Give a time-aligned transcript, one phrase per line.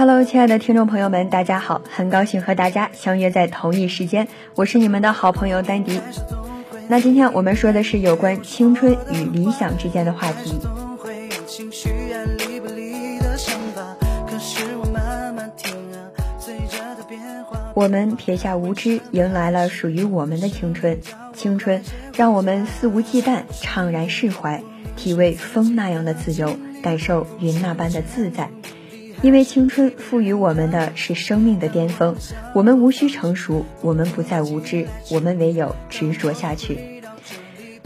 [0.00, 6.00] Hello，亲爱的听众朋友们，大家好，很高兴和大家相约在同一时间，我是你们的好朋友丹迪。
[6.88, 10.58] 那今天我们说的是有关青春与理想之间的话题。
[17.74, 20.98] 我们撇下无知，迎来了属于我们的青春。
[21.34, 21.82] 青春
[22.16, 24.62] 让我们肆无忌惮，怅然释怀，
[24.96, 28.48] 体味风那样的自由，感受云那般的自在。
[29.22, 32.16] 因为青春赋予我们的是生命的巅峰，
[32.54, 36.78] 我们无需成熟，我们不再无知，我们唯有执着下去。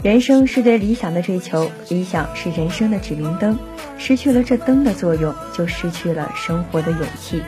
[0.01, 3.59] 人生是对理想的追求，理想是人生的指明灯，
[3.97, 7.41] 失去了这灯的作用，就失去了生活的勇气。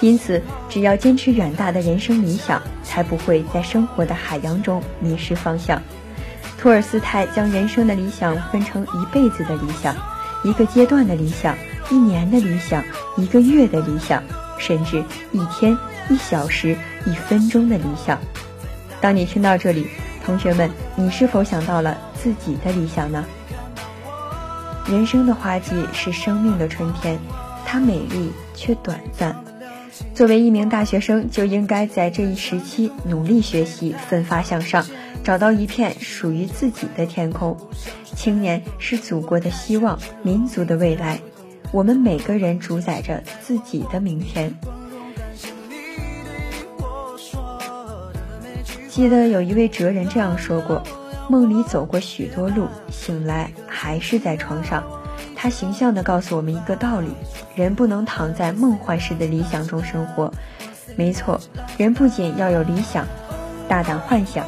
[0.00, 5.82] 因此，只要坚持远大的人生理想，才不会在生活的海洋中迷失方向。
[6.56, 9.96] 托尔斯泰将人生的理想分成一辈子的理想，
[10.44, 11.56] 一个阶段的理想。
[11.90, 12.84] 一年的理想，
[13.16, 14.22] 一个月的理想，
[14.58, 15.76] 甚至一天、
[16.10, 18.18] 一小时、一分钟的理想。
[19.00, 19.86] 当你听到这里，
[20.24, 23.24] 同学们，你是否想到了自己的理想呢？
[24.86, 27.18] 人生的花季是生命的春天，
[27.64, 29.36] 它美丽却短暂。
[30.14, 34.84] 作为一名大学生，就应该在这一时期努力学习，奋发向上，
[35.24, 37.56] 找到一片属于自己的天空。
[38.14, 41.20] 青年是祖国的希望，民族的未来。
[41.70, 44.54] 我们每个人主宰着自己的明天。
[48.88, 50.82] 记得有一位哲人这样说过
[51.28, 54.82] ：“梦里走过许多路，醒来还是在床上。”
[55.36, 57.10] 他形象地告诉我们一个道理：
[57.54, 60.32] 人不能躺在梦幻式的理想中生活。
[60.96, 61.40] 没错，
[61.76, 63.06] 人不仅要有理想，
[63.68, 64.44] 大胆幻想，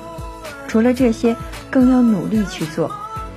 [0.66, 1.36] 除了这些，
[1.70, 2.90] 更要努力去做。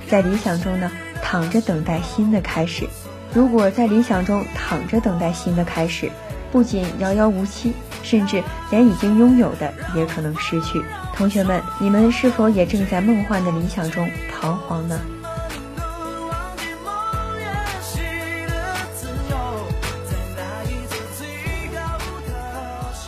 [0.08, 0.90] 在理想中呢，
[1.22, 2.88] 躺着等待新的开始。
[3.34, 6.08] 如果在理想中躺着等待新的开始，
[6.52, 7.72] 不仅遥遥无期，
[8.04, 8.40] 甚至
[8.70, 10.80] 连已经拥有的也可能失去。
[11.16, 15.00] 同学们，你们是否也正在梦幻的理想中彷徨呢？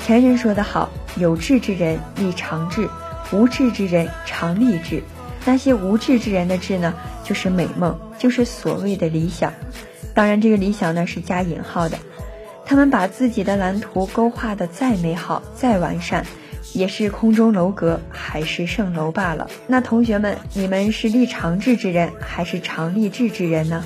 [0.04, 2.88] 前人说得好：“有志之人立长志，
[3.30, 5.04] 无志之人常立志。”
[5.44, 6.92] 那些无志之人的志呢，
[7.22, 9.52] 就是美梦，就是所谓的理想。
[10.16, 11.98] 当然，这个理想呢是加引号的。
[12.64, 16.24] 他们把自己的蓝图勾画的再美好、再完善，
[16.72, 19.50] 也是空中楼阁，还是蜃楼罢了。
[19.66, 23.84] 那同学们，你们是立长志之人，还是长立志之人呢？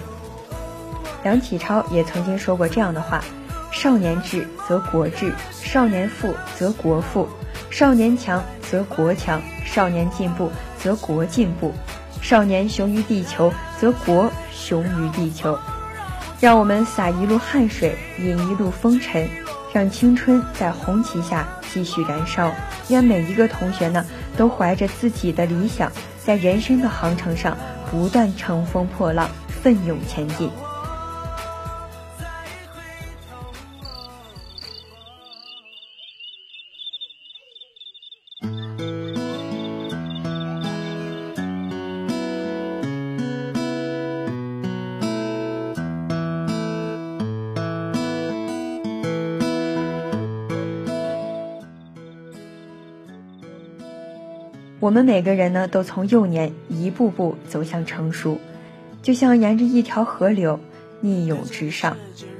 [1.24, 3.24] 梁启超也曾经说过这样的话：
[3.72, 7.28] 少年志则国志，少年富则国富，
[7.70, 10.48] 少年强则国强，少年进步
[10.78, 11.72] 则国进步，
[12.22, 15.58] 少年雄于地球则国雄于地球。
[16.40, 19.28] 让我们洒一路汗水，饮一路风尘，
[19.74, 22.50] 让青春在红旗下继续燃烧。
[22.88, 24.02] 愿每一个同学呢，
[24.38, 25.92] 都怀着自己的理想，
[26.24, 27.54] 在人生的航程上
[27.90, 29.28] 不断乘风破浪，
[29.62, 30.50] 奋勇前进。
[54.80, 58.38] 我们每个人呢，都从幼年一步步走向成熟，
[59.02, 60.58] 就像沿着一条河流
[61.02, 61.98] 逆涌直上。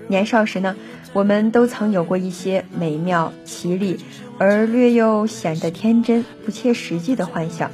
[0.09, 0.75] 年少时呢，
[1.13, 3.99] 我们都曾有过一些美妙、绮丽
[4.39, 7.71] 而略又显得天真、不切实际的幻想，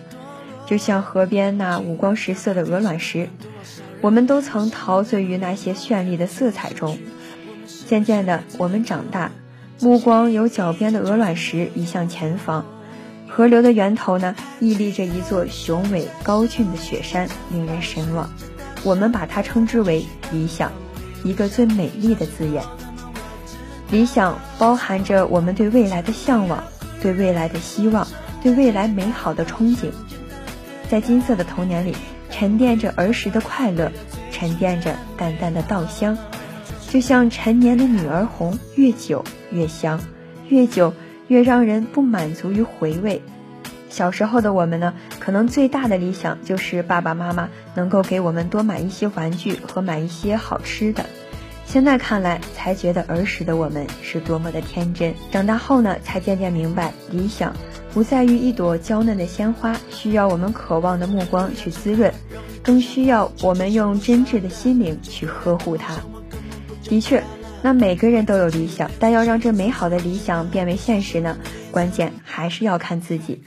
[0.66, 3.28] 就像河边那五光十色的鹅卵石，
[4.00, 6.98] 我们都曾陶醉于那些绚丽的色彩中。
[7.87, 9.31] 渐渐的，我们长大，
[9.81, 12.66] 目光由脚边的鹅卵石移向前方。
[13.36, 18.30] 河流的源头呢，屹立着一座雄伟高峻的雪山，令人神往。
[18.83, 20.72] 我们把它称之为理想，
[21.22, 22.65] 一个最美丽的字眼。
[23.91, 26.65] 理想包含着我们对未来的向往，
[27.03, 28.09] 对未来的希望，
[28.42, 29.91] 对未来美好的憧憬。
[30.88, 31.94] 在金色的童年里，
[32.30, 33.92] 沉淀着儿时的快乐，
[34.33, 36.16] 沉淀着淡淡的稻香，
[36.88, 40.00] 就像陈年的女儿红，越久越香，
[40.48, 40.91] 越久。
[41.28, 43.22] 越让人不满足于回味。
[43.88, 51.06] 小时候的我们呢，可能最大的理想就是爸爸妈妈能够给我们多买一些玩具和买一些好吃的。
[51.64, 55.14] 现在看来，才觉得儿时的我们是多么的天真。
[55.30, 57.54] 长大后呢，才渐渐明白，理想
[57.92, 62.12] 不在于一朵娇嫩的鲜花，需要我们渴望的目光去滋润，
[62.62, 65.94] 更需要我们用真挚的心灵去呵护它。
[66.84, 67.22] 的确。
[67.62, 71.36] 那每个人都有理想，但要让这美好的理想变为现实呢？
[71.70, 73.42] 关键还是要看自己。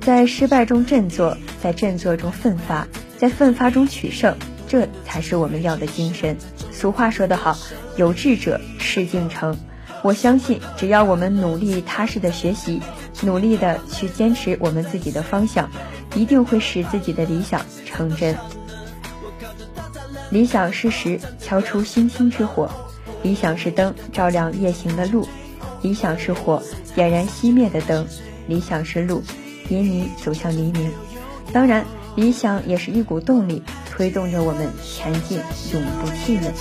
[0.00, 2.88] 在失败中振作，在振作中奋发，
[3.18, 4.36] 在奋发中取胜，
[4.66, 6.36] 这才是我们要的精神。
[6.72, 7.56] 俗话说得好，
[7.96, 9.56] 有志者事竟成。
[10.02, 12.80] 我相信，只要我们努力踏实的学习，
[13.20, 15.70] 努力的去坚持我们自己的方向，
[16.14, 18.34] 一定会使自己的理想成真。
[20.30, 22.66] 理想是石，敲出星星之火；
[23.22, 25.26] 理想是灯，照亮夜行的路；
[25.82, 26.62] 理想是火，
[26.94, 28.04] 点燃熄灭的灯；
[28.46, 29.22] 理想是路，
[29.68, 30.90] 引你走向黎明。
[31.52, 31.84] 当然，
[32.16, 35.38] 理想也是一股动力，推动着我们前进，
[35.72, 36.52] 永不气馁。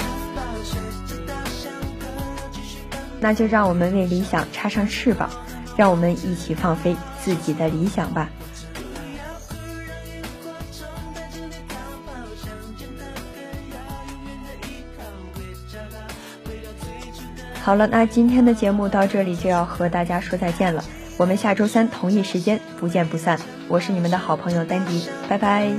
[3.21, 5.29] 那就让我们为理想插上翅膀，
[5.75, 8.29] 让我们一起放飞自己的理想吧。
[17.69, 20.83] 好了，那今天的节目到这里就要和大家说再见了。
[21.17, 23.39] 我们下周三同一时间不见不散。
[23.67, 25.71] 我是你们的好朋友丹迪，拜拜。